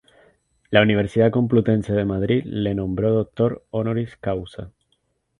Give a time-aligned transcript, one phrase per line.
[0.71, 4.71] La Universidad Complutense de Madrid le nombró doctor Honoris Causa.